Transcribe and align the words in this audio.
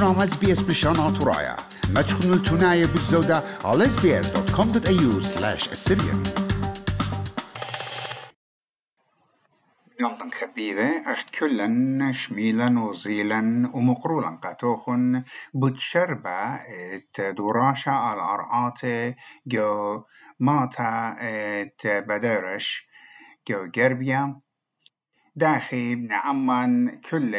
برنامج 0.00 0.22
اس 0.22 0.36
بي 0.36 0.52
اس 0.52 0.62
بلشان 0.62 1.00
عطرايا 1.00 1.56
ما 1.94 2.02
تشخنوا 2.02 2.34
التناية 2.34 2.86
بالزودة 2.86 3.42
على 3.64 3.84
sbs.com.au 3.84 5.20
slash 5.22 5.68
assyrian 5.68 6.18
يوم 10.00 10.30
خبيبة 10.30 11.12
أخت 11.12 11.34
كلن 11.34 12.12
شميلا 12.12 12.80
وزيلا 12.80 13.70
ومقرولا 13.74 14.38
قاتوخن 14.42 15.22
بتشربة 15.54 16.54
ات 16.54 17.20
دوراشا 17.20 17.90
على 17.90 18.22
أرعاتي 18.22 19.14
جو 19.46 20.02
ماتا 20.40 21.16
ات 21.20 21.86
بدرش 21.86 22.86
جو 23.48 23.66
جربيا 23.66 24.40
داخي 25.36 25.94
بن 25.94 26.12
عمان 26.12 27.00
كل 27.00 27.30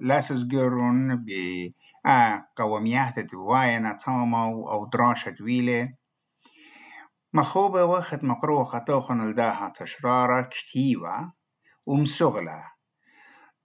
لاسس 0.00 0.44
جرون 0.44 1.16
ب 1.16 1.30
آه 1.30 1.80
قوميات 2.56 3.18
دواينا 3.18 3.92
تامو 3.92 4.70
أو 4.70 4.86
دراشة 4.86 5.30
دويلة 5.30 5.94
مخوبة 7.32 7.84
وقت 7.84 8.24
مقروة 8.24 8.64
خطوخن 8.64 9.20
الداها 9.20 9.72
تشرارة 9.76 10.42
كتيوة 10.42 11.32
ومسغلة 11.86 12.64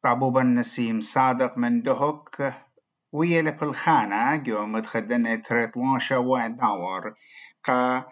طابوبا 0.04 0.44
نسيم 0.44 1.02
صادق 1.02 1.58
من 1.58 1.82
دهك 1.82 2.56
ويا 3.12 3.42
بالخانة 3.42 4.36
جو 4.36 4.66
متخدنة 4.66 5.36
تريطلاشة 5.36 6.20
واحد 6.20 6.58
داور 6.58 7.14
قا 7.64 8.06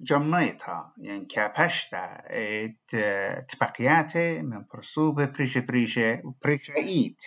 جميتها 0.00 0.94
يعني 0.98 1.24
كابشتا 1.24 2.22
ات 2.26 2.90
تبقياتي 3.48 4.42
من 4.42 4.64
برسوبة 4.74 5.24
بريشة 5.24 5.60
بريشة 5.60 6.20
وبريشة 6.24 6.76
ايت 6.76 7.22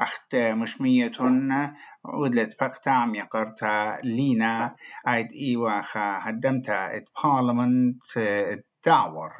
أخت 0.00 0.36
مشمية 0.36 1.12
فقطع 2.60 2.90
عم 2.90 3.14
يقرتا 3.14 3.98
لينا. 4.04 4.76
أيد 5.08 5.28
ايواخا 5.32 6.18
هدمتا 6.28 6.96
إت 6.96 7.04
بارلمنت 7.24 8.02
دعور 8.86 9.30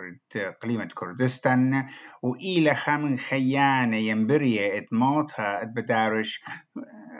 قليمة 0.62 0.88
كردستان 0.94 1.88
وإلى 2.22 2.74
خامن 2.74 3.16
خيانة 3.18 3.96
ينبري 3.96 4.78
اتموتها 4.78 5.62
اتبدارش 5.62 6.44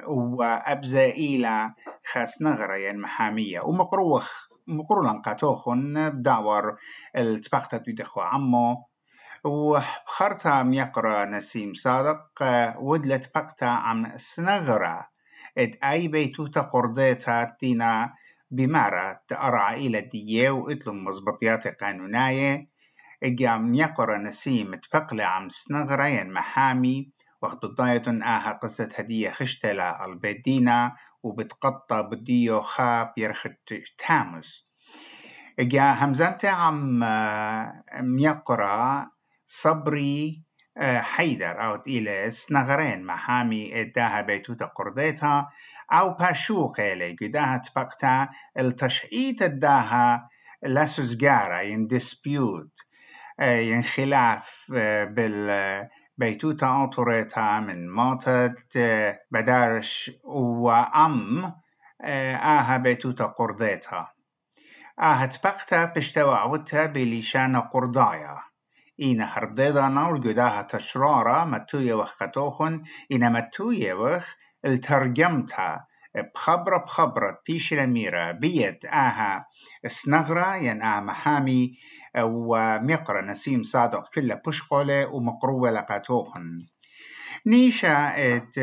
وأبزا 0.09 1.05
إلى 1.05 1.75
خاص 2.13 2.43
نغرة 2.43 2.93
محامية. 2.93 3.61
ومقروخ 3.61 4.31
مقرولا 4.67 5.13
قاتوخن 5.13 6.11
بدعور 6.11 6.77
التبختة 7.17 7.79
بيدخو 7.79 8.21
عمو. 8.21 8.85
وخرطة 9.45 10.63
ميقرأ 10.63 11.25
نسيم 11.25 11.75
صادق 11.75 12.43
ودلت 12.79 13.31
بقتا 13.35 13.65
عم 13.65 14.13
سنغرة 14.17 15.09
اد 15.59 15.77
أي 15.85 16.09
بيتوتا 16.09 16.61
قرديتا 16.61 17.57
تينا 17.61 18.15
بمارة 18.51 19.21
أرعى 19.33 19.87
إلى 19.87 20.01
دية 20.01 20.51
وإتلم 20.51 21.05
مزبطيات 21.05 21.83
قانوناية. 21.83 22.67
إجام 23.23 23.75
يقرأ 23.75 24.19
نسيم 24.19 24.75
تفقلة 24.75 25.25
عم 25.25 25.49
سنغرين 25.49 26.33
محامي 26.33 27.11
وقت 27.43 27.67
ضاية 27.67 28.03
آها 28.09 28.53
قصة 28.53 28.89
هدية 28.95 29.31
خشتلة 29.31 30.05
البدينة 30.05 30.93
وبتقطع 31.23 32.01
بديو 32.01 32.61
خاب 32.61 33.13
يرخت 33.17 33.75
تامس 33.99 34.71
إجا 35.59 35.93
همزمت 35.93 36.45
عم 36.45 37.01
ميقرأ 38.03 39.11
صبري 39.53 40.43
حيدر 40.83 41.65
أو 41.65 41.83
إلى 41.87 42.31
سنغرين 42.31 43.05
محامي 43.05 43.81
إداها 43.81 44.21
بيتوتا 44.21 44.67
قرديتها 44.67 45.51
أو 45.93 46.15
باشوق 46.15 46.81
إلي 46.81 47.17
قداها 47.21 47.57
تبقتا 47.59 48.29
التشعيت 48.59 49.43
الداها 49.43 50.29
لاسوزجارة 50.63 51.61
ين 51.61 51.87
ديسبيوت 51.87 52.79
ين 53.41 53.83
خلاف 53.83 54.67
بال 55.09 55.89
بيتوتا 56.19 56.67
أوتوريتا 56.67 57.61
من 57.61 57.91
موتت 57.91 58.79
بدارش 59.31 60.11
وأم 60.25 61.53
آها 62.05 62.77
بيتوتا 62.77 63.27
قرديتا. 63.27 64.07
آها 65.01 65.27
تبقتا 65.27 65.85
بشتوى 65.85 66.35
عودتا 66.35 66.87
بليشانا 66.87 67.61
قردايا. 67.61 68.50
هرديدا 69.03 69.89
نور 69.89 70.19
قداها 70.19 70.63
تشرارة 70.63 71.45
متوية 71.45 71.95
وخطوخن 71.95 72.83
إنا 73.13 73.29
متوية 73.29 73.95
وخ 73.95 74.35
الترجمتها 74.65 75.87
بخبرة 76.35 76.77
بخبرة 76.77 77.39
بيش 77.47 77.73
الأميرة 77.73 78.33
بيد 78.33 78.87
آها 78.87 79.47
سنغرة 79.87 80.57
ين 80.57 80.83
آها 80.83 81.01
محامي 81.01 81.73
ومقرة 82.19 83.21
نسيم 83.21 83.63
صادق 83.63 84.09
كلها 84.15 84.43
بشقولة 84.47 85.07
ومقروة 85.07 85.71
لقاتوهن 85.71 86.61
نيشا 87.47 88.13
إت 88.17 88.59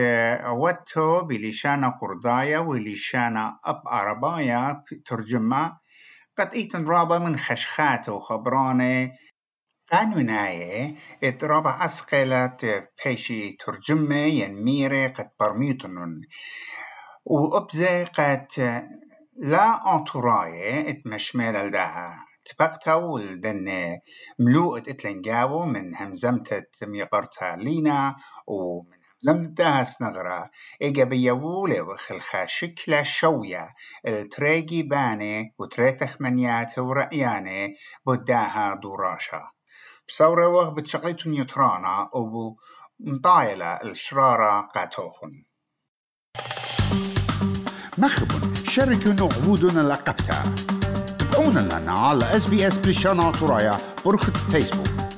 واتو 0.46 1.22
بلشانة 1.22 1.90
قردايا 1.90 2.60
ولشانة 2.60 3.60
أب 3.66 3.82
عربايا 3.86 4.84
ترجمة 5.06 5.78
قد 6.38 6.54
إيتن 6.54 6.86
رابا 6.86 7.20
من 7.20 7.38
خشخات 7.38 8.10
وخبرانة 8.10 9.12
قانوناية 9.92 10.96
إت 11.24 11.44
رابا 11.44 11.86
أسقلت 11.86 12.90
بيشي 13.06 13.52
ترجمة 13.52 14.16
ين 14.16 14.64
ميري 14.64 15.08
قد 15.08 15.30
برميتنن. 15.40 16.22
وأبزي 17.26 18.04
قد 18.04 18.48
لا 19.38 19.96
أنطراية 19.96 20.90
إت 20.90 21.02
مشمال 21.06 21.56
الداها. 21.56 22.26
تبقتا 22.46 22.94
ولدن 22.94 23.98
ملوءة 24.40 24.84
اتلنجاو 24.88 25.66
من 25.66 25.96
همزمتة 25.96 26.64
ميقرتا 26.82 27.56
لينا 27.56 28.16
ومن 28.48 28.98
همزمتها 29.28 29.84
سنغرا. 29.84 30.50
إيجا 30.82 31.04
بيولي 31.04 31.82
وخلخا 31.82 32.46
شكلة 32.46 33.04
شوية 33.04 33.70
التريجي 34.08 34.84
باني 34.84 35.56
وتريتخ 35.60 36.22
منيات 36.22 36.80
ورأياني 36.80 37.76
بداها 38.06 38.76
دوراشا 38.76 39.57
بصورة 40.08 40.48
وغ 40.48 40.70
بتشغليتو 40.70 41.30
نيوترانا 41.30 42.10
أو 42.16 42.58
مطايلة 43.00 43.74
الشرارة 43.74 44.62
قاتوخن. 44.62 45.44
مخبن 47.98 48.56
شاركوا 48.56 49.14
نعبودنا 49.14 49.80
لقبتا 49.80 50.56
تابعونا 51.20 51.60
لنا 51.60 51.92
على 51.92 52.38
اس 52.38 52.48
بي 52.48 52.68
اس 52.68 53.08
عطرايا 53.08 53.78
برخة 54.06 54.32
فيسبوك 54.52 55.17